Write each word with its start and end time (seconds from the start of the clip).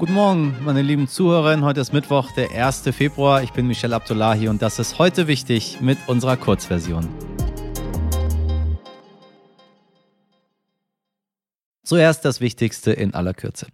Guten 0.00 0.14
Morgen, 0.14 0.56
meine 0.64 0.80
lieben 0.80 1.08
Zuhörerinnen. 1.08 1.62
Heute 1.62 1.82
ist 1.82 1.92
Mittwoch, 1.92 2.32
der 2.32 2.50
1. 2.52 2.84
Februar. 2.96 3.42
Ich 3.42 3.52
bin 3.52 3.66
Michelle 3.66 3.94
Abdullahi 3.94 4.48
und 4.48 4.62
das 4.62 4.78
ist 4.78 4.98
heute 4.98 5.26
wichtig 5.26 5.82
mit 5.82 5.98
unserer 6.06 6.38
Kurzversion. 6.38 7.06
Zuerst 11.84 12.24
das 12.24 12.40
Wichtigste 12.40 12.92
in 12.92 13.12
aller 13.12 13.34
Kürze. 13.34 13.66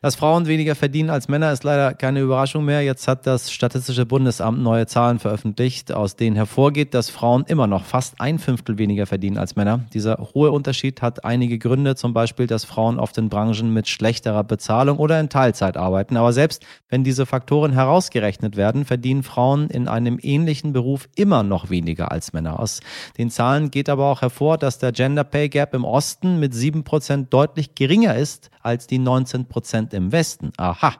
Dass 0.00 0.14
Frauen 0.14 0.46
weniger 0.46 0.76
verdienen 0.76 1.10
als 1.10 1.26
Männer 1.26 1.50
ist 1.50 1.64
leider 1.64 1.92
keine 1.92 2.20
Überraschung 2.20 2.64
mehr. 2.64 2.82
Jetzt 2.82 3.08
hat 3.08 3.26
das 3.26 3.50
Statistische 3.50 4.06
Bundesamt 4.06 4.62
neue 4.62 4.86
Zahlen 4.86 5.18
veröffentlicht, 5.18 5.90
aus 5.90 6.14
denen 6.14 6.36
hervorgeht, 6.36 6.94
dass 6.94 7.10
Frauen 7.10 7.44
immer 7.48 7.66
noch 7.66 7.84
fast 7.84 8.20
ein 8.20 8.38
Fünftel 8.38 8.78
weniger 8.78 9.06
verdienen 9.06 9.38
als 9.38 9.56
Männer. 9.56 9.86
Dieser 9.92 10.28
hohe 10.34 10.52
Unterschied 10.52 11.02
hat 11.02 11.24
einige 11.24 11.58
Gründe, 11.58 11.96
zum 11.96 12.14
Beispiel, 12.14 12.46
dass 12.46 12.64
Frauen 12.64 13.00
oft 13.00 13.18
in 13.18 13.28
Branchen 13.28 13.74
mit 13.74 13.88
schlechterer 13.88 14.44
Bezahlung 14.44 14.98
oder 14.98 15.18
in 15.18 15.30
Teilzeit 15.30 15.76
arbeiten. 15.76 16.16
Aber 16.16 16.32
selbst 16.32 16.64
wenn 16.88 17.02
diese 17.02 17.26
Faktoren 17.26 17.72
herausgerechnet 17.72 18.56
werden, 18.56 18.84
verdienen 18.84 19.24
Frauen 19.24 19.68
in 19.68 19.88
einem 19.88 20.20
ähnlichen 20.22 20.72
Beruf 20.72 21.08
immer 21.16 21.42
noch 21.42 21.70
weniger 21.70 22.12
als 22.12 22.32
Männer. 22.32 22.60
Aus 22.60 22.78
den 23.18 23.30
Zahlen 23.30 23.72
geht 23.72 23.88
aber 23.88 24.12
auch 24.12 24.22
hervor, 24.22 24.58
dass 24.58 24.78
der 24.78 24.92
Gender 24.92 25.24
Pay 25.24 25.48
Gap 25.48 25.74
im 25.74 25.84
Osten 25.84 26.38
mit 26.38 26.54
sieben 26.54 26.84
Prozent 26.84 27.32
deutlich 27.34 27.74
geringer 27.74 28.14
ist 28.14 28.52
als 28.62 28.86
die 28.86 28.98
19 28.98 29.46
Prozent 29.46 29.87
Prozent 29.88 29.94
im 29.94 30.12
Westen. 30.12 30.52
Aha. 30.56 30.94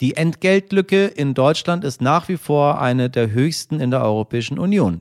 Die 0.00 0.16
Entgeltlücke 0.16 1.06
in 1.06 1.34
Deutschland 1.34 1.84
ist 1.84 2.00
nach 2.00 2.28
wie 2.28 2.36
vor 2.36 2.80
eine 2.80 3.08
der 3.08 3.30
höchsten 3.30 3.78
in 3.78 3.90
der 3.90 4.02
Europäischen 4.02 4.58
Union, 4.58 5.00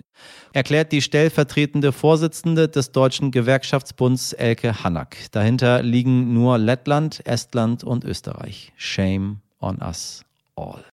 erklärt 0.53 0.91
die 0.91 1.01
stellvertretende 1.01 1.91
Vorsitzende 1.91 2.67
des 2.67 2.91
Deutschen 2.91 3.31
Gewerkschaftsbunds 3.31 4.33
Elke 4.33 4.83
Hannack. 4.83 5.17
Dahinter 5.31 5.81
liegen 5.81 6.33
nur 6.33 6.57
Lettland, 6.59 7.25
Estland 7.25 7.83
und 7.83 8.03
Österreich. 8.03 8.73
Shame 8.75 9.37
on 9.59 9.79
us 9.81 10.23
all. 10.55 10.83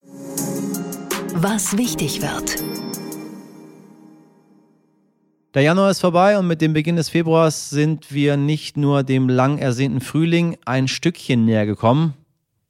Was 1.35 1.77
wichtig 1.77 2.23
wird. 2.23 2.57
Der 5.55 5.63
Januar 5.63 5.91
ist 5.91 6.01
vorbei 6.01 6.39
und 6.39 6.47
mit 6.47 6.61
dem 6.61 6.73
Beginn 6.73 6.97
des 6.97 7.09
Februars 7.09 7.69
sind 7.69 8.13
wir 8.13 8.37
nicht 8.37 8.77
nur 8.77 9.03
dem 9.03 9.29
lang 9.29 9.59
ersehnten 9.59 10.01
Frühling 10.01 10.57
ein 10.65 10.89
Stückchen 10.89 11.47
näher 11.47 11.67
gekommen, 11.67 12.15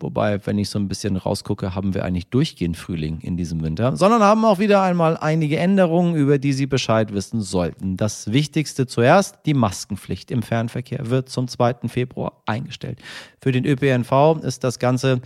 Wobei, 0.01 0.47
wenn 0.47 0.59
ich 0.59 0.71
so 0.71 0.79
ein 0.79 0.87
bisschen 0.87 1.17
rausgucke, 1.17 1.75
haben 1.75 1.93
wir 1.93 2.05
eigentlich 2.05 2.31
durchgehend 2.31 2.77
Frühling 2.77 3.19
in 3.21 3.37
diesem 3.37 3.63
Winter, 3.63 3.97
sondern 3.97 4.23
haben 4.23 4.45
auch 4.45 4.61
wieder 4.61 4.81
einmal 4.81 5.17
einige 5.17 5.59
Änderungen, 5.59 6.15
über 6.15 6.39
die 6.39 6.53
Sie 6.53 6.67
Bescheid 6.67 7.13
wissen 7.13 7.41
sollten. 7.41 7.97
Das 7.97 8.31
Wichtigste 8.31 8.87
zuerst, 8.87 9.39
die 9.45 9.55
Maskenpflicht 9.55 10.31
im 10.31 10.43
Fernverkehr 10.43 11.11
wird 11.11 11.29
zum 11.29 11.49
2. 11.49 11.89
Februar 11.89 12.43
eingestellt. 12.47 13.01
Für 13.41 13.51
den 13.51 13.65
ÖPNV 13.65 14.45
ist 14.45 14.63
das 14.63 14.79
Ganze, 14.79 15.21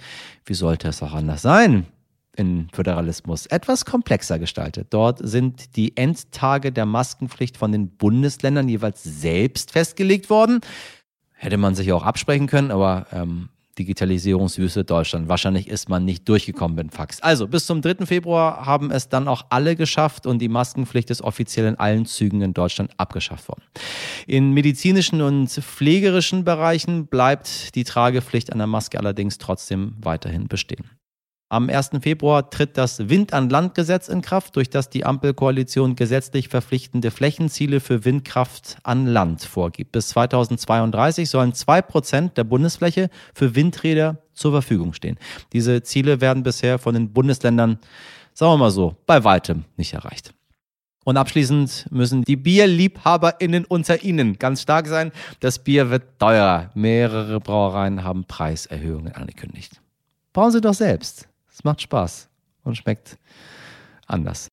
wie 0.47 0.55
sollte 0.55 0.89
es 0.89 1.03
auch 1.03 1.12
anders 1.12 1.43
sein? 1.43 1.87
in 2.34 2.69
Föderalismus 2.73 3.45
etwas 3.45 3.84
komplexer 3.84 4.39
gestaltet. 4.39 4.89
Dort 4.91 5.19
sind 5.23 5.77
die 5.77 5.97
Endtage 5.98 6.73
der 6.73 6.87
Maskenpflicht 6.87 7.59
von 7.59 7.73
den 7.73 7.89
Bundesländern 7.89 8.70
jeweils 8.70 9.03
selbst 9.03 9.70
festgelegt 9.70 10.31
worden. 10.31 10.61
Hätte 11.33 11.59
man 11.59 11.75
sich 11.75 11.93
auch 11.93 12.05
absprechen 12.05 12.47
können, 12.47 12.70
aber 12.70 13.06
ähm, 13.12 13.50
Digitalisierungswüste 13.78 14.84
Deutschland. 14.84 15.28
Wahrscheinlich 15.28 15.69
ist 15.69 15.89
man 15.89 16.05
nicht 16.05 16.28
durchgekommen 16.28 16.77
mit 16.77 16.87
dem 16.87 16.91
Fax. 16.91 17.20
Also 17.23 17.48
bis 17.48 17.67
zum 17.67 17.81
3. 17.81 18.06
Februar 18.06 18.67
haben 18.67 18.91
es 18.91 19.09
dann 19.09 19.28
auch 19.28 19.47
alle 19.51 19.77
geschafft 19.77 20.27
und 20.27 20.41
die 20.41 20.48
Maskenpflicht 20.48 21.11
ist 21.11 21.23
offiziell 21.23 21.67
in 21.67 21.77
allen 21.77 22.06
Zügen 22.06 22.43
in 22.43 22.55
Deutschland 22.55 22.93
abgeschafft 22.98 23.48
worden. 23.48 23.62
In 24.27 24.53
medizinischen 24.53 25.23
und 25.23 25.48
pflegerischen 25.48 26.45
Bereichen 26.45 27.06
bleibt 27.06 27.75
die 27.75 27.84
Tragepflicht 27.84 28.53
einer 28.53 28.67
Maske 28.67 28.98
allerdings 28.98 29.39
trotzdem 29.39 29.95
weiterhin 30.00 30.48
bestehen. 30.48 30.91
Am 31.53 31.69
1. 31.69 31.91
Februar 32.00 32.48
tritt 32.48 32.78
das 32.78 33.11
Wind-an-Land-Gesetz 33.11 34.09
in 34.09 34.22
Kraft, 34.22 34.56
durch 34.56 34.71
das 34.71 34.88
die 34.88 35.04
Ampelkoalition 35.04 35.97
gesetzlich 35.97 36.49
verpflichtende 36.49 37.10
Flächenziele 37.10 37.81
für 37.81 38.06
Windkraft 38.06 38.78
an 38.84 39.06
Land 39.06 39.43
vorgibt. 39.43 39.93
Bis 39.93 40.09
2032 40.09 41.28
sollen 41.28 41.53
zwei 41.53 41.82
Prozent 41.82 42.38
der 42.38 42.44
Bundesfläche 42.44 43.10
für 43.34 43.54
Windräder 43.54 44.16
zur 44.32 44.53
Verfügung 44.53 44.94
stehen. 44.94 45.19
Diese 45.53 45.82
Ziele 45.82 46.22
werden 46.22 46.43
bisher 46.43 46.78
von 46.78 46.94
den 46.94 47.12
Bundesländern, 47.12 47.78
sagen 48.32 48.53
wir 48.53 48.56
mal 48.56 48.71
so, 48.71 48.97
bei 49.04 49.22
weitem 49.22 49.66
nicht 49.77 49.93
erreicht. 49.93 50.32
Und 51.04 51.19
abschließend 51.19 51.87
müssen 51.91 52.25
die 52.25 52.37
BierliebhaberInnen 52.37 53.66
unter 53.66 54.03
Ihnen 54.03 54.38
ganz 54.38 54.62
stark 54.62 54.87
sein. 54.87 55.12
Das 55.41 55.59
Bier 55.59 55.91
wird 55.91 56.19
teuer. 56.19 56.71
Mehrere 56.72 57.41
Brauereien 57.41 58.04
haben 58.04 58.25
Preiserhöhungen 58.25 59.12
angekündigt. 59.12 59.82
Bauen 60.32 60.50
Sie 60.50 60.62
doch 60.62 60.72
selbst. 60.72 61.28
Es 61.53 61.65
macht 61.65 61.83
Spaß 61.83 62.31
und 62.65 62.77
schmeckt 62.77 63.19
anders. 64.07 64.49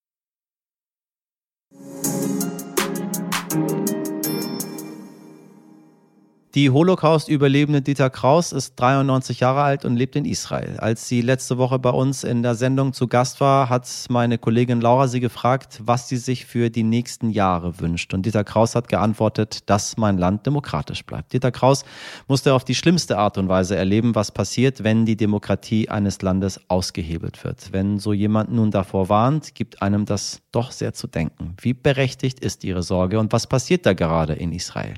Die 6.55 6.71
Holocaust-Überlebende 6.71 7.83
Dieter 7.83 8.09
Kraus 8.09 8.53
ist 8.53 8.73
93 8.77 9.39
Jahre 9.39 9.61
alt 9.61 9.85
und 9.85 9.95
lebt 9.95 10.15
in 10.15 10.25
Israel. 10.25 10.79
Als 10.79 11.07
sie 11.07 11.21
letzte 11.21 11.59
Woche 11.59 11.77
bei 11.77 11.91
uns 11.91 12.23
in 12.23 12.41
der 12.41 12.55
Sendung 12.55 12.91
zu 12.91 13.07
Gast 13.07 13.39
war, 13.39 13.69
hat 13.69 13.87
meine 14.09 14.39
Kollegin 14.39 14.81
Laura 14.81 15.07
sie 15.07 15.19
gefragt, 15.19 15.79
was 15.83 16.09
sie 16.09 16.17
sich 16.17 16.47
für 16.47 16.71
die 16.71 16.81
nächsten 16.81 17.29
Jahre 17.29 17.79
wünscht. 17.79 18.15
Und 18.15 18.25
Dieter 18.25 18.43
Kraus 18.43 18.73
hat 18.73 18.87
geantwortet, 18.87 19.69
dass 19.69 19.97
mein 19.97 20.17
Land 20.17 20.47
demokratisch 20.47 21.05
bleibt. 21.05 21.33
Dieter 21.33 21.51
Kraus 21.51 21.85
musste 22.27 22.55
auf 22.55 22.63
die 22.63 22.73
schlimmste 22.73 23.19
Art 23.19 23.37
und 23.37 23.47
Weise 23.47 23.75
erleben, 23.75 24.15
was 24.15 24.31
passiert, 24.31 24.83
wenn 24.83 25.05
die 25.05 25.17
Demokratie 25.17 25.89
eines 25.89 26.23
Landes 26.23 26.59
ausgehebelt 26.67 27.43
wird. 27.43 27.71
Wenn 27.73 27.99
so 27.99 28.11
jemand 28.11 28.51
nun 28.51 28.71
davor 28.71 29.07
warnt, 29.07 29.53
gibt 29.53 29.83
einem 29.83 30.05
das 30.05 30.41
doch 30.51 30.71
sehr 30.71 30.93
zu 30.95 31.05
denken. 31.05 31.55
Wie 31.61 31.73
berechtigt 31.73 32.39
ist 32.39 32.63
Ihre 32.63 32.81
Sorge 32.81 33.19
und 33.19 33.33
was 33.33 33.45
passiert 33.45 33.85
da 33.85 33.93
gerade 33.93 34.33
in 34.33 34.51
Israel? 34.51 34.95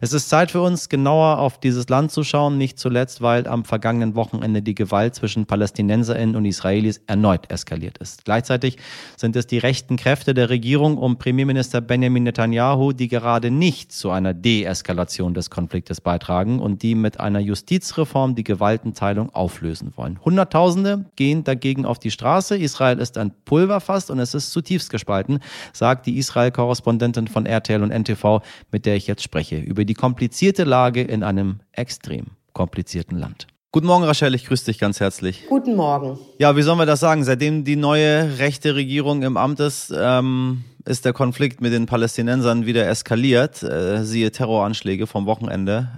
Es 0.00 0.12
ist 0.12 0.28
Zeit 0.28 0.52
für 0.52 0.60
uns, 0.60 0.91
genauer 0.92 1.38
auf 1.38 1.58
dieses 1.58 1.88
Land 1.88 2.12
zu 2.12 2.22
schauen, 2.22 2.58
nicht 2.58 2.78
zuletzt, 2.78 3.22
weil 3.22 3.46
am 3.46 3.64
vergangenen 3.64 4.14
Wochenende 4.14 4.60
die 4.60 4.74
Gewalt 4.74 5.14
zwischen 5.14 5.46
PalästinenserInnen 5.46 6.36
und 6.36 6.44
Israelis 6.44 7.00
erneut 7.06 7.50
eskaliert 7.50 7.96
ist. 7.96 8.26
Gleichzeitig 8.26 8.76
sind 9.16 9.34
es 9.34 9.46
die 9.46 9.56
rechten 9.56 9.96
Kräfte 9.96 10.34
der 10.34 10.50
Regierung 10.50 10.98
um 10.98 11.16
Premierminister 11.16 11.80
Benjamin 11.80 12.24
Netanyahu, 12.24 12.92
die 12.92 13.08
gerade 13.08 13.50
nicht 13.50 13.90
zu 13.90 14.10
einer 14.10 14.34
Deeskalation 14.34 15.32
des 15.32 15.48
Konfliktes 15.48 16.02
beitragen 16.02 16.60
und 16.60 16.82
die 16.82 16.94
mit 16.94 17.18
einer 17.18 17.40
Justizreform 17.40 18.34
die 18.34 18.44
Gewaltenteilung 18.44 19.34
auflösen 19.34 19.94
wollen. 19.96 20.20
Hunderttausende 20.22 21.06
gehen 21.16 21.42
dagegen 21.42 21.86
auf 21.86 22.00
die 22.00 22.10
Straße. 22.10 22.58
Israel 22.58 22.98
ist 22.98 23.16
ein 23.16 23.32
Pulverfass 23.46 24.10
und 24.10 24.18
es 24.18 24.34
ist 24.34 24.52
zutiefst 24.52 24.90
gespalten, 24.90 25.38
sagt 25.72 26.04
die 26.04 26.18
Israel-Korrespondentin 26.18 27.28
von 27.28 27.46
RTL 27.46 27.82
und 27.82 27.90
NTV, 27.90 28.42
mit 28.70 28.84
der 28.84 28.96
ich 28.96 29.06
jetzt 29.06 29.22
spreche, 29.22 29.56
über 29.56 29.86
die 29.86 29.94
komplizierte 29.94 30.64
Lage 30.64 30.81
Lage 30.82 31.02
in 31.02 31.22
einem 31.22 31.60
extrem 31.70 32.26
komplizierten 32.54 33.16
Land. 33.16 33.46
Guten 33.70 33.86
Morgen, 33.86 34.02
Rachel, 34.02 34.34
ich 34.34 34.46
grüße 34.46 34.64
dich 34.64 34.80
ganz 34.80 34.98
herzlich. 34.98 35.44
Guten 35.48 35.76
Morgen. 35.76 36.18
Ja, 36.38 36.56
wie 36.56 36.62
sollen 36.62 36.78
wir 36.78 36.86
das 36.86 36.98
sagen? 36.98 37.22
Seitdem 37.22 37.62
die 37.62 37.76
neue 37.76 38.38
rechte 38.38 38.74
Regierung 38.74 39.22
im 39.22 39.36
Amt 39.36 39.60
ist, 39.60 39.94
ähm, 39.96 40.64
ist 40.84 41.04
der 41.04 41.12
Konflikt 41.12 41.60
mit 41.60 41.72
den 41.72 41.86
Palästinensern 41.86 42.66
wieder 42.66 42.88
eskaliert. 42.88 43.62
Äh, 43.62 44.02
siehe 44.02 44.32
Terroranschläge 44.32 45.06
vom 45.06 45.24
Wochenende. 45.26 45.88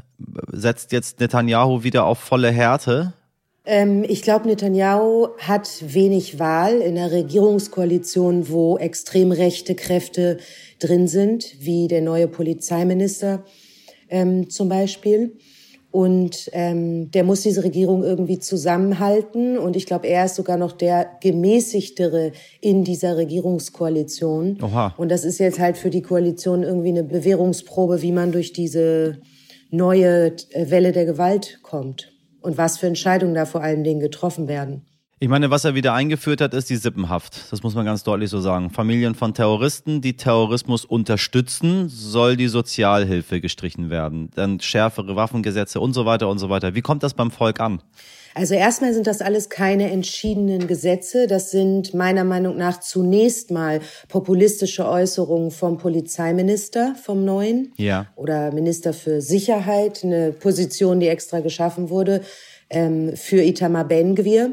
Setzt 0.52 0.92
jetzt 0.92 1.18
Netanyahu 1.18 1.82
wieder 1.82 2.04
auf 2.04 2.18
volle 2.18 2.50
Härte? 2.50 3.14
Ähm, 3.64 4.04
ich 4.06 4.20
glaube, 4.20 4.46
Netanyahu 4.46 5.28
hat 5.38 5.66
wenig 5.80 6.38
Wahl 6.38 6.74
in 6.74 6.98
einer 6.98 7.10
Regierungskoalition, 7.10 8.50
wo 8.50 8.76
extrem 8.76 9.32
rechte 9.32 9.74
Kräfte 9.74 10.36
drin 10.78 11.08
sind, 11.08 11.54
wie 11.60 11.88
der 11.88 12.02
neue 12.02 12.28
Polizeiminister 12.28 13.42
ähm, 14.08 14.50
zum 14.50 14.68
Beispiel. 14.68 15.36
Und 15.90 16.50
ähm, 16.52 17.12
der 17.12 17.22
muss 17.22 17.42
diese 17.42 17.62
Regierung 17.62 18.02
irgendwie 18.02 18.40
zusammenhalten. 18.40 19.56
Und 19.56 19.76
ich 19.76 19.86
glaube, 19.86 20.08
er 20.08 20.24
ist 20.24 20.34
sogar 20.34 20.56
noch 20.56 20.72
der 20.72 21.08
gemäßigtere 21.20 22.32
in 22.60 22.82
dieser 22.82 23.16
Regierungskoalition. 23.16 24.58
Oha. 24.60 24.92
Und 24.96 25.12
das 25.12 25.24
ist 25.24 25.38
jetzt 25.38 25.60
halt 25.60 25.76
für 25.76 25.90
die 25.90 26.02
Koalition 26.02 26.64
irgendwie 26.64 26.88
eine 26.88 27.04
Bewährungsprobe, 27.04 28.02
wie 28.02 28.10
man 28.10 28.32
durch 28.32 28.52
diese 28.52 29.18
neue 29.70 30.34
äh, 30.50 30.68
Welle 30.68 30.90
der 30.90 31.04
Gewalt 31.04 31.60
kommt. 31.62 32.12
Und 32.40 32.58
was 32.58 32.78
für 32.78 32.88
Entscheidungen 32.88 33.34
da 33.34 33.46
vor 33.46 33.62
allen 33.62 33.84
Dingen 33.84 34.00
getroffen 34.00 34.48
werden. 34.48 34.84
Ich 35.24 35.30
meine, 35.30 35.50
was 35.50 35.64
er 35.64 35.74
wieder 35.74 35.94
eingeführt 35.94 36.42
hat, 36.42 36.52
ist 36.52 36.68
die 36.68 36.76
Sippenhaft. 36.76 37.50
Das 37.50 37.62
muss 37.62 37.74
man 37.74 37.86
ganz 37.86 38.02
deutlich 38.04 38.28
so 38.28 38.42
sagen. 38.42 38.68
Familien 38.68 39.14
von 39.14 39.32
Terroristen, 39.32 40.02
die 40.02 40.18
Terrorismus 40.18 40.84
unterstützen, 40.84 41.88
soll 41.88 42.36
die 42.36 42.48
Sozialhilfe 42.48 43.40
gestrichen 43.40 43.88
werden. 43.88 44.28
Dann 44.34 44.60
schärfere 44.60 45.16
Waffengesetze 45.16 45.80
und 45.80 45.94
so 45.94 46.04
weiter 46.04 46.28
und 46.28 46.40
so 46.40 46.50
weiter. 46.50 46.74
Wie 46.74 46.82
kommt 46.82 47.02
das 47.02 47.14
beim 47.14 47.30
Volk 47.30 47.58
an? 47.58 47.80
Also 48.34 48.52
erstmal 48.52 48.92
sind 48.92 49.06
das 49.06 49.22
alles 49.22 49.48
keine 49.48 49.90
entschiedenen 49.90 50.66
Gesetze. 50.66 51.26
Das 51.26 51.50
sind 51.50 51.94
meiner 51.94 52.24
Meinung 52.24 52.58
nach 52.58 52.80
zunächst 52.80 53.50
mal 53.50 53.80
populistische 54.10 54.86
Äußerungen 54.86 55.52
vom 55.52 55.78
Polizeiminister, 55.78 56.96
vom 57.02 57.24
neuen. 57.24 57.72
Ja. 57.78 58.08
Oder 58.16 58.52
Minister 58.52 58.92
für 58.92 59.22
Sicherheit, 59.22 60.04
eine 60.04 60.32
Position, 60.32 61.00
die 61.00 61.08
extra 61.08 61.40
geschaffen 61.40 61.88
wurde 61.88 62.20
ähm, 62.68 63.16
für 63.16 63.42
Itamar 63.42 63.88
Ben-Gvir. 63.88 64.52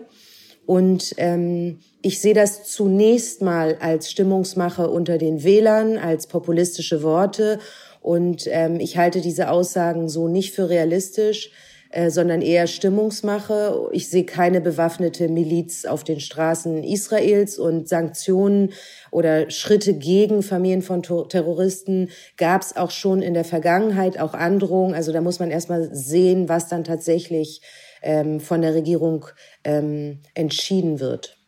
Und 0.66 1.14
ähm, 1.18 1.80
ich 2.02 2.22
sehe 2.22 2.34
das 2.34 2.64
zunächst 2.64 3.42
mal 3.42 3.78
als 3.80 4.10
Stimmungsmache 4.10 4.90
unter 4.90 5.18
den 5.18 5.44
Wählern, 5.44 5.98
als 5.98 6.28
populistische 6.28 7.04
Worte. 7.04 7.60
Und 8.02 8.48
ähm, 8.48 8.80
ich 8.80 8.98
halte 8.98 9.22
diese 9.22 9.50
Aussagen 9.50 10.10
so 10.10 10.28
nicht 10.28 10.54
für 10.54 10.70
realistisch, 10.70 11.52
äh, 11.92 12.10
sondern 12.10 12.42
eher 12.42 12.68
Stimmungsmache. 12.68 13.90
Ich 13.92 14.10
sehe 14.10 14.24
keine 14.24 14.62
bewaffnete 14.62 15.28
Miliz 15.28 15.86
auf 15.86 16.06
den 16.06 16.22
Straßen 16.22 16.84
Israels 16.84 17.60
und 17.60 17.90
Sanktionen 17.90 18.72
oder 19.12 19.50
Schritte 19.50 19.94
gegen 19.96 20.42
Familien 20.42 20.84
von 20.84 21.04
Terroristen 21.04 22.10
gab 22.38 22.62
es 22.62 22.78
auch 22.78 22.92
schon 22.92 23.22
in 23.22 23.34
der 23.34 23.44
Vergangenheit, 23.44 24.20
auch 24.20 24.34
Androhungen. 24.34 24.96
Also 24.96 25.12
da 25.12 25.20
muss 25.20 25.40
man 25.40 25.52
erstmal 25.52 25.94
sehen, 25.94 26.48
was 26.48 26.70
dann 26.70 26.86
tatsächlich 26.86 27.62
ähm, 28.02 28.40
von 28.40 28.62
der 28.62 28.74
Regierung 28.74 29.26
ähm, 29.64 30.20
entschieden 30.34 31.00
wird. 31.00 31.41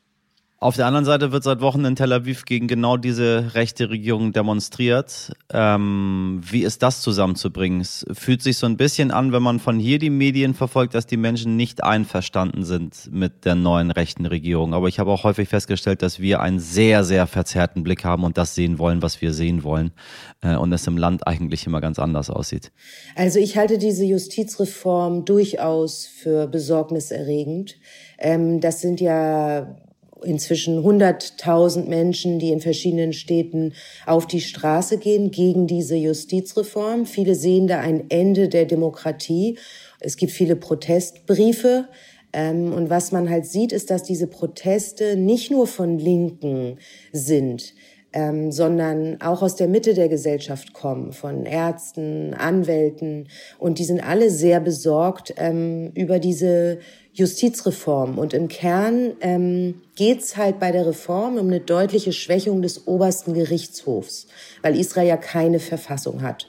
Auf 0.64 0.78
der 0.78 0.86
anderen 0.86 1.04
Seite 1.04 1.34
wird 1.34 1.44
seit 1.44 1.60
Wochen 1.60 1.84
in 1.84 1.98
Tel 1.98 2.14
Aviv 2.14 2.46
gegen 2.46 2.70
genau 2.70 2.96
diese 2.96 3.54
rechte 3.54 3.90
Regierung 3.90 4.32
demonstriert. 4.32 5.34
Ähm, 5.52 6.40
wie 6.42 6.64
ist 6.64 6.82
das 6.84 7.02
zusammenzubringen? 7.02 7.82
Es 7.82 8.06
fühlt 8.14 8.42
sich 8.42 8.56
so 8.56 8.66
ein 8.66 8.78
bisschen 8.78 9.12
an, 9.12 9.34
wenn 9.34 9.44
man 9.44 9.60
von 9.60 9.78
hier 9.78 10.00
die 10.00 10.10
Medien 10.10 10.54
verfolgt, 10.54 10.96
dass 10.96 11.06
die 11.06 11.18
Menschen 11.18 11.58
nicht 11.58 11.84
einverstanden 11.84 12.64
sind 12.64 13.10
mit 13.12 13.44
der 13.44 13.56
neuen 13.56 13.92
rechten 13.92 14.26
Regierung. 14.26 14.74
Aber 14.74 14.88
ich 14.88 15.00
habe 15.00 15.12
auch 15.12 15.26
häufig 15.26 15.50
festgestellt, 15.50 16.02
dass 16.02 16.22
wir 16.22 16.40
einen 16.40 16.60
sehr, 16.60 17.04
sehr 17.04 17.28
verzerrten 17.28 17.84
Blick 17.84 18.06
haben 18.06 18.24
und 18.24 18.38
das 18.38 18.56
sehen 18.56 18.80
wollen, 18.80 19.02
was 19.02 19.22
wir 19.22 19.34
sehen 19.34 19.66
wollen. 19.66 19.92
Äh, 20.40 20.56
und 20.56 20.72
es 20.72 20.88
im 20.88 20.98
Land 20.98 21.28
eigentlich 21.28 21.68
immer 21.68 21.82
ganz 21.82 22.00
anders 22.00 22.30
aussieht. 22.30 22.72
Also 23.18 23.38
ich 23.38 23.58
halte 23.58 23.78
diese 23.78 24.06
Justizreform 24.06 25.26
durchaus 25.26 26.06
für 26.06 26.48
besorgniserregend. 26.48 27.76
Ähm, 28.18 28.62
das 28.62 28.80
sind 28.80 29.02
ja 29.02 29.76
inzwischen 30.24 30.80
100.000 30.80 31.88
Menschen, 31.88 32.40
die 32.40 32.52
in 32.52 32.62
verschiedenen 32.62 33.14
Städten 33.14 33.74
auf 34.06 34.28
die 34.28 34.42
Straße 34.42 34.98
gehen 34.98 35.32
gegen 35.32 35.68
diese 35.68 35.96
Justizreform. 35.96 37.06
Viele 37.06 37.36
sehen 37.36 37.68
da 37.68 37.80
ein 37.80 38.10
Ende 38.10 38.50
der 38.50 38.66
Demokratie. 38.66 39.58
Es 40.00 40.18
gibt 40.18 40.32
viele 40.32 40.56
Protestbriefe. 40.56 41.88
Ähm, 42.34 42.74
und 42.74 42.90
was 42.90 43.12
man 43.12 43.30
halt 43.30 43.46
sieht, 43.46 43.72
ist, 43.72 43.92
dass 43.92 44.04
diese 44.04 44.28
Proteste 44.28 45.16
nicht 45.16 45.52
nur 45.52 45.68
von 45.68 46.00
Linken 46.00 46.80
sind, 47.12 47.74
ähm, 48.14 48.52
sondern 48.52 49.20
auch 49.22 49.42
aus 49.42 49.56
der 49.56 49.68
Mitte 49.68 49.94
der 49.96 50.08
Gesellschaft 50.08 50.74
kommen, 50.74 51.12
von 51.12 51.46
Ärzten, 51.46 52.34
Anwälten. 52.34 53.28
Und 53.58 53.80
die 53.80 53.84
sind 53.84 54.00
alle 54.08 54.30
sehr 54.30 54.60
besorgt 54.60 55.34
ähm, 55.38 55.92
über 55.96 56.20
diese 56.20 56.80
Justizreform. 57.14 58.18
Und 58.18 58.34
im 58.34 58.48
Kern 58.48 59.14
ähm, 59.22 59.82
geht 59.96 60.38
halt 60.38 60.60
bei 60.60 60.72
der 60.72 60.86
Reform 60.86 61.38
um 61.38 61.48
eine 61.48 61.60
deutliche 61.60 62.14
Schwächung 62.14 62.62
des 62.62 62.88
obersten 62.88 63.34
Gerichtshofs, 63.34 64.28
weil 64.62 64.80
Israel 64.80 65.08
ja 65.08 65.18
keine 65.18 65.60
Verfassung 65.60 66.22
hat. 66.22 66.48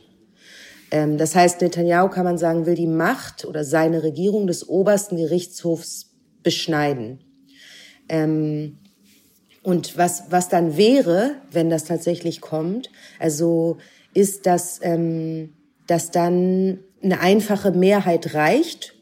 Ähm, 0.91 1.19
das 1.19 1.35
heißt, 1.35 1.61
Netanyahu 1.63 2.09
kann 2.09 2.25
man 2.25 2.39
sagen, 2.39 2.67
will 2.67 2.75
die 2.75 2.87
Macht 2.87 3.45
oder 3.45 3.65
seine 3.65 4.03
Regierung 4.03 4.47
des 4.47 4.69
obersten 4.69 5.17
Gerichtshofs 5.17 6.11
beschneiden. 6.43 7.21
Ähm, 8.09 8.79
und 9.65 9.99
was, 9.99 10.25
was 10.31 10.49
dann 10.49 10.77
wäre, 10.77 11.33
wenn 11.51 11.71
das 11.71 11.85
tatsächlich 11.85 12.41
kommt, 12.41 12.91
also 13.19 13.79
ist, 14.13 14.47
dass, 14.47 14.79
ähm, 14.83 15.55
dass 15.89 16.13
dann 16.13 16.79
eine 17.03 17.21
einfache 17.21 17.73
Mehrheit 17.73 18.35
reicht 18.35 18.95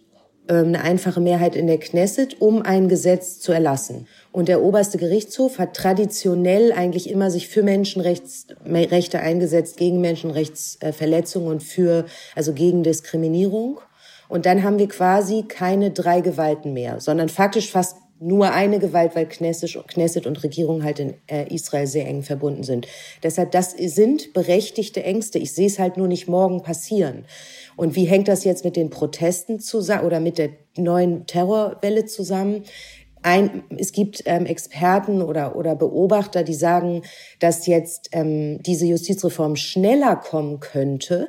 ähm, 0.49 0.67
eine 0.67 0.83
einfache 0.83 1.21
Mehrheit 1.21 1.55
in 1.55 1.69
der 1.69 1.79
Knesset, 1.79 2.41
um 2.41 2.63
ein 2.63 2.89
Gesetz 2.89 3.39
zu 3.39 3.53
erlassen. 3.53 4.09
Und 4.33 4.49
der 4.49 4.61
oberste 4.61 4.99
Gerichtshof 4.99 5.59
hat 5.59 5.75
traditionell 5.75 6.73
eigentlich 6.73 7.09
immer 7.09 7.31
sich 7.31 7.49
für 7.49 7.63
Menschenrechte 7.63 9.21
eingesetzt, 9.21 9.77
gegen 9.77 10.01
Menschenrechtsverletzungen 10.01 11.49
und 11.49 11.63
für, 11.63 12.07
also 12.35 12.55
gegen 12.55 12.83
Diskriminierung. 12.83 13.81
Und 14.29 14.45
dann 14.45 14.65
haben 14.65 14.79
wir 14.79 14.89
quasi 14.89 15.45
keine 15.47 15.93
drei 15.93 16.21
Gewalten 16.23 16.73
mehr, 16.73 17.01
sondern 17.01 17.29
faktisch 17.29 17.71
fast 17.71 17.97
nur 18.23 18.53
eine 18.53 18.79
Gewalt, 18.79 19.17
weil 19.17 19.27
Knesset 19.27 20.27
und 20.27 20.43
Regierung 20.45 20.85
halt 20.85 21.01
in 21.01 21.15
äh, 21.27 21.53
Israel 21.53 21.87
sehr 21.87 22.07
eng 22.07 22.23
verbunden 22.23 22.63
sind. 22.63 22.87
Deshalb, 23.23 23.51
das 23.51 23.73
sind 23.73 24.33
berechtigte 24.33 25.03
Ängste. 25.03 25.39
Ich 25.39 25.53
sehe 25.53 25.67
es 25.67 25.79
halt 25.79 25.97
nur 25.97 26.09
nicht 26.09 26.29
morgen 26.29 26.63
passieren. 26.63 27.25
Und 27.77 27.97
wie 27.97 28.05
hängt 28.05 28.29
das 28.29 28.45
jetzt 28.45 28.65
mit 28.65 28.77
den 28.77 28.91
Protesten 28.91 29.59
zusammen 29.59 30.07
oder 30.07 30.21
mit 30.21 30.39
der 30.39 30.51
neuen 30.77 31.27
Terrorwelle 31.27 32.05
zusammen? 32.05 32.63
Ein, 33.23 33.65
es 33.77 33.93
gibt 33.93 34.23
ähm, 34.27 34.47
Experten 34.47 35.23
oder, 35.23 35.57
oder 35.57 35.75
Beobachter, 35.77 36.43
die 36.43 36.55
sagen, 36.55 37.03
dass 37.39 37.67
jetzt 37.67 38.11
ähm, 38.13 38.63
diese 38.63 38.87
Justizreform 38.87 39.57
schneller 39.57 40.17
kommen 40.17 40.61
könnte, 40.61 41.29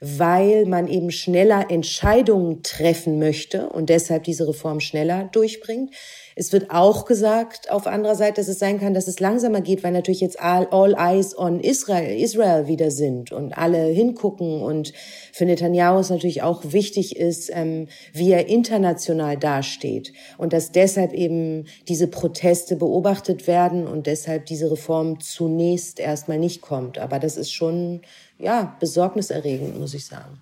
weil 0.00 0.66
man 0.66 0.88
eben 0.88 1.10
schneller 1.10 1.70
Entscheidungen 1.70 2.62
treffen 2.62 3.18
möchte 3.18 3.68
und 3.68 3.88
deshalb 3.88 4.24
diese 4.24 4.48
Reform 4.48 4.80
schneller 4.80 5.28
durchbringt. 5.32 5.94
Es 6.36 6.52
wird 6.52 6.70
auch 6.70 7.04
gesagt 7.04 7.70
auf 7.70 7.86
anderer 7.86 8.16
Seite, 8.16 8.40
dass 8.40 8.48
es 8.48 8.58
sein 8.58 8.80
kann, 8.80 8.94
dass 8.94 9.08
es 9.08 9.20
langsamer 9.20 9.60
geht, 9.60 9.84
weil 9.84 9.92
natürlich 9.92 10.20
jetzt 10.20 10.40
all, 10.40 10.66
all 10.70 10.94
eyes 10.98 11.36
on 11.36 11.60
Israel, 11.60 12.20
Israel 12.20 12.66
wieder 12.66 12.90
sind 12.90 13.32
und 13.32 13.56
alle 13.56 13.84
hingucken 13.84 14.60
und 14.62 14.92
für 15.32 15.44
Netanyahu 15.44 16.00
es 16.00 16.10
natürlich 16.10 16.42
auch 16.42 16.62
wichtig 16.64 17.16
ist, 17.16 17.50
ähm, 17.52 17.88
wie 18.12 18.32
er 18.32 18.48
international 18.48 19.36
dasteht 19.36 20.12
und 20.38 20.52
dass 20.52 20.72
deshalb 20.72 21.12
eben 21.12 21.66
diese 21.88 22.08
Proteste 22.08 22.76
beobachtet 22.76 23.46
werden 23.46 23.86
und 23.86 24.06
deshalb 24.06 24.46
diese 24.46 24.70
Reform 24.70 25.20
zunächst 25.20 26.00
erstmal 26.00 26.38
nicht 26.38 26.60
kommt. 26.60 26.98
Aber 26.98 27.18
das 27.18 27.36
ist 27.36 27.52
schon, 27.52 28.02
ja, 28.38 28.76
besorgniserregend, 28.80 29.78
muss 29.78 29.94
ich 29.94 30.06
sagen. 30.06 30.40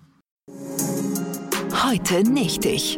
Heute 1.85 2.23
nicht 2.23 2.65
ich. 2.65 2.97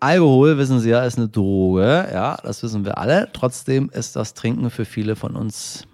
Alkohol, 0.00 0.56
wissen 0.56 0.80
Sie 0.80 0.90
ja, 0.90 1.04
ist 1.04 1.18
eine 1.18 1.28
Droge. 1.28 2.08
Ja, 2.12 2.38
das 2.42 2.62
wissen 2.62 2.84
wir 2.84 2.96
alle. 2.96 3.28
Trotzdem 3.32 3.90
ist 3.90 4.16
das 4.16 4.34
Trinken 4.34 4.70
für 4.70 4.86
viele 4.86 5.14
von 5.14 5.36
uns 5.36 5.86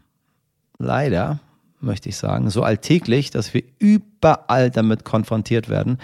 leider 0.79 1.41
möchte 1.81 2.09
ich 2.09 2.17
sagen, 2.17 2.51
so 2.51 2.63
alltäglich, 2.63 3.31
dass 3.31 3.55
wir 3.55 3.63
überall 3.79 4.71
damit 4.71 5.05
konfrontiert 5.05 5.69
werden. 5.69 5.99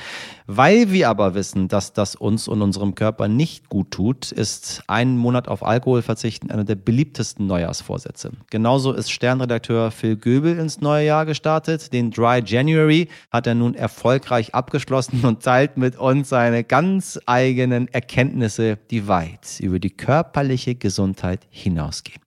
Weil 0.46 0.92
wir 0.92 1.08
aber 1.08 1.34
wissen, 1.34 1.68
dass 1.68 1.92
das 1.92 2.14
uns 2.14 2.48
und 2.48 2.62
unserem 2.62 2.94
Körper 2.94 3.28
nicht 3.28 3.68
gut 3.68 3.90
tut, 3.90 4.32
ist 4.32 4.82
einen 4.86 5.16
Monat 5.16 5.48
auf 5.48 5.64
Alkohol 5.64 6.02
verzichten 6.02 6.50
einer 6.50 6.64
der 6.64 6.74
beliebtesten 6.74 7.46
Neujahrsvorsätze. 7.46 8.32
Genauso 8.50 8.92
ist 8.92 9.10
Sternredakteur 9.10 9.90
Phil 9.90 10.16
Göbel 10.16 10.58
ins 10.58 10.80
neue 10.80 11.06
Jahr 11.06 11.26
gestartet. 11.26 11.92
Den 11.92 12.10
Dry 12.10 12.42
January 12.44 13.08
hat 13.30 13.46
er 13.46 13.54
nun 13.54 13.74
erfolgreich 13.74 14.54
abgeschlossen 14.54 15.24
und 15.24 15.42
teilt 15.42 15.76
mit 15.76 15.98
uns 15.98 16.28
seine 16.28 16.64
ganz 16.64 17.18
eigenen 17.26 17.88
Erkenntnisse, 17.88 18.78
die 18.90 19.08
weit 19.08 19.60
über 19.60 19.78
die 19.78 19.90
körperliche 19.90 20.74
Gesundheit 20.74 21.46
hinausgehen. 21.50 22.21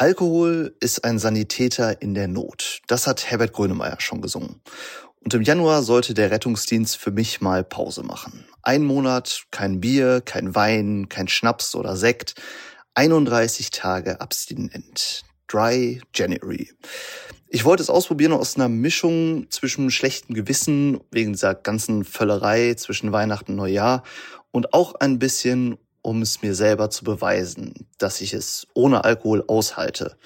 Alkohol 0.00 0.76
ist 0.78 1.02
ein 1.04 1.18
Sanitäter 1.18 2.00
in 2.00 2.14
der 2.14 2.28
Not. 2.28 2.82
Das 2.86 3.08
hat 3.08 3.28
Herbert 3.28 3.52
Grönemeyer 3.52 4.00
schon 4.00 4.22
gesungen. 4.22 4.60
Und 5.24 5.34
im 5.34 5.42
Januar 5.42 5.82
sollte 5.82 6.14
der 6.14 6.30
Rettungsdienst 6.30 6.96
für 6.96 7.10
mich 7.10 7.40
mal 7.40 7.64
Pause 7.64 8.04
machen. 8.04 8.44
Ein 8.62 8.84
Monat, 8.84 9.46
kein 9.50 9.80
Bier, 9.80 10.20
kein 10.24 10.54
Wein, 10.54 11.08
kein 11.08 11.26
Schnaps 11.26 11.74
oder 11.74 11.96
Sekt. 11.96 12.36
31 12.94 13.72
Tage 13.72 14.20
abstinent. 14.20 15.24
Dry 15.48 16.00
January. 16.14 16.70
Ich 17.48 17.64
wollte 17.64 17.82
es 17.82 17.90
ausprobieren 17.90 18.34
aus 18.34 18.54
einer 18.54 18.68
Mischung 18.68 19.50
zwischen 19.50 19.90
schlechtem 19.90 20.32
Gewissen 20.32 21.00
wegen 21.10 21.32
dieser 21.32 21.56
ganzen 21.56 22.04
Völlerei 22.04 22.74
zwischen 22.74 23.10
Weihnachten 23.10 23.52
und 23.52 23.56
Neujahr 23.56 24.04
und 24.52 24.74
auch 24.74 24.94
ein 24.94 25.18
bisschen 25.18 25.76
um 26.08 26.22
es 26.22 26.40
mir 26.40 26.54
selber 26.54 26.88
zu 26.88 27.04
beweisen, 27.04 27.86
dass 27.98 28.22
ich 28.22 28.32
es 28.32 28.66
ohne 28.72 29.04
Alkohol 29.04 29.44
aushalte. 29.46 30.16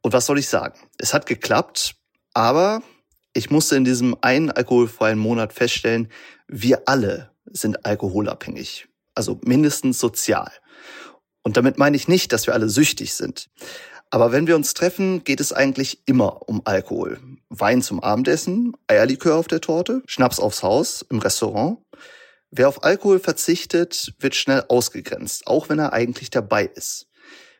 Und 0.00 0.14
was 0.14 0.24
soll 0.24 0.38
ich 0.38 0.48
sagen? 0.48 0.78
Es 0.96 1.12
hat 1.12 1.26
geklappt, 1.26 1.96
aber 2.32 2.82
ich 3.34 3.50
musste 3.50 3.76
in 3.76 3.84
diesem 3.84 4.16
einen 4.22 4.50
alkoholfreien 4.50 5.18
Monat 5.18 5.52
feststellen, 5.52 6.08
wir 6.46 6.82
alle 6.86 7.30
sind 7.44 7.84
alkoholabhängig. 7.84 8.88
Also 9.14 9.38
mindestens 9.44 9.98
sozial. 9.98 10.50
Und 11.42 11.58
damit 11.58 11.76
meine 11.76 11.96
ich 11.96 12.08
nicht, 12.08 12.32
dass 12.32 12.46
wir 12.46 12.54
alle 12.54 12.70
süchtig 12.70 13.12
sind. 13.12 13.50
Aber 14.08 14.32
wenn 14.32 14.46
wir 14.46 14.56
uns 14.56 14.72
treffen, 14.72 15.24
geht 15.24 15.40
es 15.40 15.52
eigentlich 15.52 16.00
immer 16.06 16.48
um 16.48 16.62
Alkohol. 16.64 17.20
Wein 17.50 17.82
zum 17.82 18.00
Abendessen, 18.00 18.72
Eierlikör 18.86 19.36
auf 19.36 19.46
der 19.46 19.60
Torte, 19.60 20.02
Schnaps 20.06 20.40
aufs 20.40 20.62
Haus, 20.62 21.04
im 21.10 21.18
Restaurant. 21.18 21.78
Wer 22.50 22.68
auf 22.68 22.82
Alkohol 22.82 23.18
verzichtet, 23.18 24.14
wird 24.18 24.34
schnell 24.34 24.64
ausgegrenzt, 24.68 25.46
auch 25.46 25.68
wenn 25.68 25.78
er 25.78 25.92
eigentlich 25.92 26.30
dabei 26.30 26.64
ist. 26.64 27.06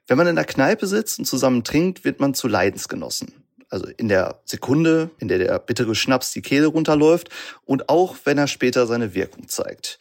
Wenn 0.07 0.17
man 0.17 0.27
in 0.27 0.37
der 0.37 0.47
Kneipe 0.47 0.87
sitzt 0.87 1.19
und 1.19 1.27
zusammen 1.27 1.63
trinkt, 1.63 2.05
wird 2.05 2.21
man 2.21 2.33
zu 2.33 2.49
Leidensgenossen. 2.49 3.45
Also 3.69 3.87
in 3.99 4.09
der 4.09 4.41
Sekunde, 4.47 5.11
in 5.19 5.29
der 5.29 5.39
der 5.39 5.59
bittere 5.59 5.95
Schnaps 5.95 6.33
die 6.33 6.41
Kehle 6.41 6.69
runterläuft 6.69 7.29
und 7.67 7.91
auch 7.91 8.17
wenn 8.25 8.39
er 8.39 8.47
später 8.47 8.87
seine 8.87 9.15
Wirkung 9.15 9.49
zeigt. 9.49 9.99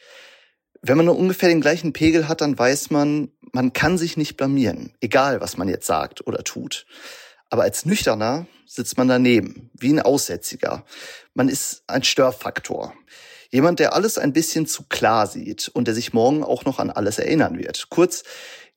Wenn 0.82 0.96
man 0.96 1.10
ungefähr 1.10 1.50
den 1.50 1.60
gleichen 1.60 1.92
Pegel 1.92 2.30
hat, 2.30 2.40
dann 2.40 2.58
weiß 2.58 2.92
man, 2.92 3.32
man 3.52 3.74
kann 3.74 3.98
sich 3.98 4.16
nicht 4.16 4.38
blamieren, 4.38 4.94
egal 5.02 5.42
was 5.42 5.58
man 5.58 5.68
jetzt 5.68 5.88
sagt 5.88 6.26
oder 6.26 6.46
tut. 6.46 6.86
Aber 7.50 7.64
als 7.64 7.86
Nüchterner 7.86 8.48
sitzt 8.66 8.98
man 8.98 9.10
daneben, 9.10 9.70
wie 9.74 9.92
ein 9.92 10.02
Aussätziger. 10.02 10.86
Man 11.34 11.50
ist 11.50 11.84
ein 11.88 12.04
Störfaktor. 12.04 12.94
Jemand, 13.50 13.80
der 13.80 13.94
alles 13.94 14.18
ein 14.18 14.34
bisschen 14.34 14.68
zu 14.68 14.84
klar 14.84 15.28
sieht 15.28 15.70
und 15.70 15.88
der 15.88 15.96
sich 15.96 16.14
morgen 16.14 16.44
auch 16.44 16.66
noch 16.66 16.80
an 16.80 16.90
alles 16.90 17.20
erinnern 17.20 17.58
wird. 17.58 17.90
Kurz, 17.90 18.24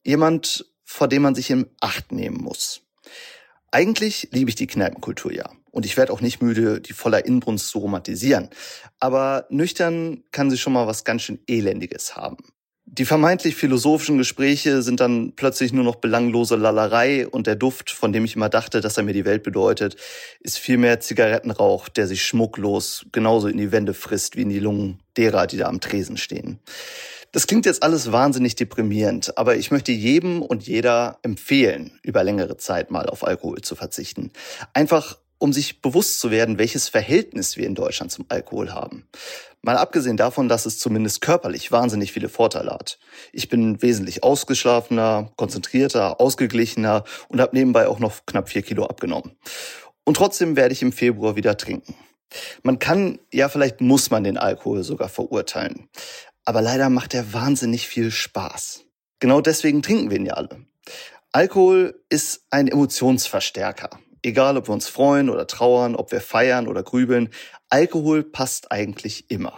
jemand, 0.02 0.66
vor 0.84 1.08
dem 1.08 1.22
man 1.22 1.34
sich 1.34 1.50
in 1.50 1.66
Acht 1.80 2.12
nehmen 2.12 2.38
muss. 2.38 2.82
Eigentlich 3.70 4.28
liebe 4.32 4.50
ich 4.50 4.56
die 4.56 4.66
Kneipenkultur 4.66 5.32
ja. 5.32 5.50
Und 5.70 5.86
ich 5.86 5.96
werde 5.96 6.12
auch 6.12 6.20
nicht 6.20 6.42
müde, 6.42 6.80
die 6.80 6.92
voller 6.92 7.24
Inbrunst 7.24 7.68
zu 7.68 7.78
romantisieren. 7.78 8.50
Aber 8.98 9.46
nüchtern 9.50 10.24
kann 10.32 10.50
sie 10.50 10.58
schon 10.58 10.72
mal 10.72 10.88
was 10.88 11.04
ganz 11.04 11.22
schön 11.22 11.38
Elendiges 11.46 12.16
haben. 12.16 12.38
Die 12.86 13.04
vermeintlich 13.04 13.54
philosophischen 13.54 14.18
Gespräche 14.18 14.82
sind 14.82 14.98
dann 14.98 15.32
plötzlich 15.36 15.72
nur 15.72 15.84
noch 15.84 15.96
belanglose 15.96 16.56
Lallerei 16.56 17.28
und 17.28 17.46
der 17.46 17.54
Duft, 17.54 17.90
von 17.90 18.12
dem 18.12 18.24
ich 18.24 18.34
immer 18.34 18.48
dachte, 18.48 18.80
dass 18.80 18.96
er 18.96 19.04
mir 19.04 19.12
die 19.12 19.24
Welt 19.24 19.44
bedeutet, 19.44 19.96
ist 20.40 20.58
vielmehr 20.58 20.98
Zigarettenrauch, 20.98 21.88
der 21.88 22.08
sich 22.08 22.24
schmucklos 22.24 23.06
genauso 23.12 23.46
in 23.46 23.58
die 23.58 23.70
Wände 23.70 23.94
frisst 23.94 24.36
wie 24.36 24.42
in 24.42 24.48
die 24.48 24.58
Lungen 24.58 24.98
derer, 25.16 25.46
die 25.46 25.56
da 25.56 25.68
am 25.68 25.80
Tresen 25.80 26.16
stehen. 26.16 26.58
Das 27.32 27.46
klingt 27.46 27.64
jetzt 27.64 27.84
alles 27.84 28.10
wahnsinnig 28.10 28.56
deprimierend, 28.56 29.38
aber 29.38 29.54
ich 29.54 29.70
möchte 29.70 29.92
jedem 29.92 30.42
und 30.42 30.66
jeder 30.66 31.20
empfehlen, 31.22 32.00
über 32.02 32.24
längere 32.24 32.56
Zeit 32.56 32.90
mal 32.90 33.06
auf 33.06 33.24
Alkohol 33.24 33.60
zu 33.60 33.76
verzichten. 33.76 34.32
Einfach 34.74 35.16
um 35.40 35.52
sich 35.52 35.80
bewusst 35.80 36.20
zu 36.20 36.30
werden, 36.30 36.58
welches 36.58 36.88
Verhältnis 36.88 37.56
wir 37.56 37.66
in 37.66 37.74
Deutschland 37.74 38.12
zum 38.12 38.26
Alkohol 38.28 38.72
haben. 38.72 39.08
Mal 39.62 39.76
abgesehen 39.76 40.16
davon, 40.16 40.48
dass 40.48 40.66
es 40.66 40.78
zumindest 40.78 41.20
körperlich 41.20 41.72
wahnsinnig 41.72 42.12
viele 42.12 42.28
Vorteile 42.28 42.70
hat. 42.70 42.98
Ich 43.32 43.48
bin 43.48 43.82
wesentlich 43.82 44.22
ausgeschlafener, 44.22 45.32
konzentrierter, 45.36 46.20
ausgeglichener 46.20 47.04
und 47.28 47.40
habe 47.40 47.56
nebenbei 47.56 47.88
auch 47.88 47.98
noch 47.98 48.24
knapp 48.26 48.48
vier 48.48 48.62
Kilo 48.62 48.86
abgenommen. 48.86 49.36
Und 50.04 50.16
trotzdem 50.16 50.56
werde 50.56 50.72
ich 50.72 50.82
im 50.82 50.92
Februar 50.92 51.36
wieder 51.36 51.56
trinken. 51.56 51.94
Man 52.62 52.78
kann, 52.78 53.18
ja 53.32 53.48
vielleicht 53.48 53.80
muss 53.80 54.10
man 54.10 54.24
den 54.24 54.38
Alkohol 54.38 54.84
sogar 54.84 55.08
verurteilen. 55.08 55.88
Aber 56.44 56.62
leider 56.62 56.90
macht 56.90 57.14
er 57.14 57.32
wahnsinnig 57.32 57.86
viel 57.86 58.10
Spaß. 58.10 58.84
Genau 59.20 59.40
deswegen 59.40 59.82
trinken 59.82 60.10
wir 60.10 60.18
ihn 60.18 60.26
ja 60.26 60.34
alle. 60.34 60.64
Alkohol 61.32 62.02
ist 62.08 62.46
ein 62.50 62.66
Emotionsverstärker. 62.66 63.90
Egal, 64.22 64.56
ob 64.56 64.68
wir 64.68 64.74
uns 64.74 64.88
freuen 64.88 65.30
oder 65.30 65.46
trauern, 65.46 65.96
ob 65.96 66.12
wir 66.12 66.20
feiern 66.20 66.68
oder 66.68 66.82
grübeln, 66.82 67.30
Alkohol 67.68 68.22
passt 68.22 68.70
eigentlich 68.70 69.30
immer. 69.30 69.54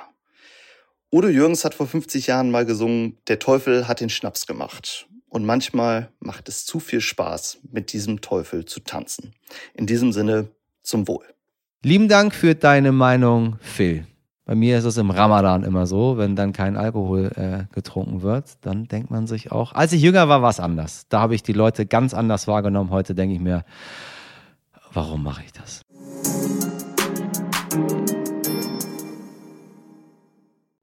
Udo 1.11 1.29
Jürgens 1.29 1.65
hat 1.65 1.75
vor 1.75 1.87
50 1.87 2.29
Jahren 2.29 2.51
mal 2.51 2.65
gesungen, 2.65 3.19
der 3.29 3.39
Teufel 3.39 3.89
hat 3.89 4.01
den 4.01 4.09
Schnaps 4.09 4.47
gemacht. 4.47 5.07
Und 5.29 5.45
manchmal 5.45 6.11
macht 6.21 6.49
es 6.49 6.65
zu 6.65 6.79
viel 6.79 7.01
Spaß, 7.01 7.59
mit 7.71 7.93
diesem 7.93 8.21
Teufel 8.21 8.65
zu 8.67 8.81
tanzen. 8.81 9.35
In 9.75 9.87
diesem 9.87 10.13
Sinne, 10.13 10.49
zum 10.83 11.09
Wohl. 11.09 11.25
Lieben 11.83 12.09
Dank 12.09 12.35
für 12.35 12.55
deine 12.55 12.93
Meinung, 12.93 13.57
Phil. 13.61 14.07
Bei 14.45 14.55
mir 14.55 14.79
ist 14.79 14.85
es 14.85 14.97
im 14.97 15.11
Ramadan 15.11 15.65
immer 15.65 15.87
so, 15.87 16.19
wenn 16.19 16.37
dann 16.37 16.53
kein 16.53 16.77
Alkohol 16.77 17.31
äh, 17.37 17.75
getrunken 17.75 18.23
wird, 18.23 18.45
dann 18.61 18.89
denkt 18.89 19.11
man 19.11 19.27
sich 19.27 19.53
auch, 19.53 19.73
als 19.73 19.93
ich 19.93 20.03
jünger 20.03 20.29
war, 20.29 20.43
war 20.43 20.51
es 20.51 20.61
anders. 20.61 21.07
Da 21.09 21.21
habe 21.21 21.35
ich 21.35 21.43
die 21.43 21.53
Leute 21.53 21.87
ganz 21.87 22.13
anders 22.13 22.49
wahrgenommen. 22.49 22.91
Heute 22.91 23.15
denke 23.15 23.35
ich 23.35 23.41
mir, 23.41 23.65
warum 24.93 25.23
mache 25.23 25.43
ich 25.45 25.53
das? 25.53 25.83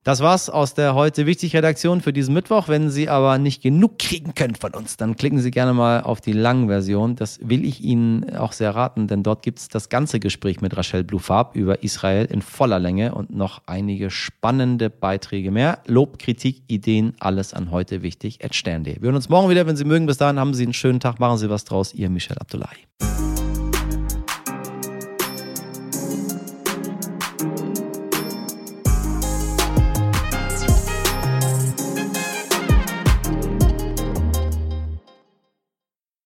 Das 0.10 0.22
war's 0.22 0.50
aus 0.50 0.74
der 0.74 0.96
heute 0.96 1.28
wichtig 1.28 1.56
Redaktion 1.56 2.02
für 2.02 2.12
diesen 2.14 2.34
Mittwoch. 2.34 2.68
Wenn 2.68 2.90
Sie 2.90 3.10
aber 3.10 3.38
nicht 3.38 3.62
genug 3.62 4.00
kriegen 4.00 4.34
können 4.34 4.56
von 4.56 4.74
uns, 4.74 4.98
dann 4.98 5.16
klicken 5.16 5.40
Sie 5.40 5.52
gerne 5.52 5.74
mal 5.74 6.02
auf 6.02 6.20
die 6.20 6.32
langen 6.32 6.68
Version. 6.68 7.16
Das 7.16 7.38
will 7.44 7.64
ich 7.64 7.84
Ihnen 7.84 8.36
auch 8.36 8.54
sehr 8.54 8.74
raten, 8.74 9.06
denn 9.08 9.22
dort 9.22 9.44
gibt's 9.44 9.68
das 9.68 9.90
ganze 9.90 10.20
Gespräch 10.20 10.62
mit 10.62 10.76
Rachel 10.76 11.04
Blufarb 11.04 11.56
über 11.56 11.84
Israel 11.84 12.26
in 12.26 12.42
voller 12.42 12.80
Länge 12.80 13.14
und 13.14 13.36
noch 13.36 13.62
einige 13.68 14.10
spannende 14.10 14.90
Beiträge 14.90 15.52
mehr. 15.52 15.80
Lob, 15.86 16.18
Kritik, 16.18 16.64
Ideen, 16.66 17.14
alles 17.20 17.54
an 17.54 17.70
heute 17.70 18.02
wichtig. 18.02 18.40
Wir 18.42 18.96
hören 19.02 19.16
uns 19.16 19.30
morgen 19.30 19.50
wieder, 19.50 19.68
wenn 19.68 19.76
Sie 19.76 19.86
mögen. 19.86 20.08
Bis 20.08 20.18
dahin 20.18 20.40
haben 20.40 20.56
Sie 20.56 20.64
einen 20.64 20.74
schönen 20.74 21.00
Tag, 21.00 21.20
machen 21.20 21.38
Sie 21.38 21.52
was 21.52 21.66
draus. 21.66 21.94
Ihr 21.94 22.10
Michel 22.10 22.38
Abdullahi. 22.40 23.29